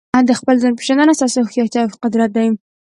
[0.29, 2.47] د خپل ځان پېژندنه ستا هوښیارتیا او قدرت دی.